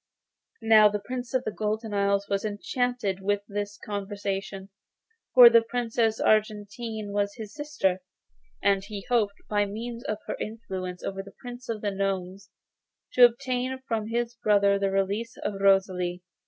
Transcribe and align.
Now 0.63 0.89
the 0.89 0.97
Prince 1.05 1.35
of 1.35 1.43
the 1.43 1.51
Golden 1.51 1.93
Isle 1.93 2.23
was 2.27 2.43
enchanted 2.43 3.21
with 3.21 3.43
this 3.47 3.77
conversation, 3.77 4.69
for 5.35 5.47
the 5.47 5.61
Princess 5.61 6.19
Argentine 6.19 7.11
was 7.11 7.35
his 7.35 7.53
sister, 7.53 7.99
and 8.63 8.83
he 8.83 9.05
hoped, 9.09 9.35
by 9.47 9.67
means 9.67 10.03
of 10.05 10.17
her 10.25 10.35
influence 10.41 11.03
over 11.03 11.21
the 11.21 11.35
Prince 11.39 11.69
of 11.69 11.81
the 11.81 11.91
Gnomes, 11.91 12.49
to 13.13 13.25
obtain 13.25 13.79
from 13.87 14.07
his 14.07 14.33
brother 14.33 14.79
the 14.79 14.89
release 14.89 15.37
of 15.37 15.61
Rosalie. 15.61 16.23